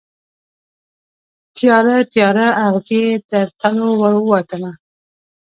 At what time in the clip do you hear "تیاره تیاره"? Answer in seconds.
1.55-2.47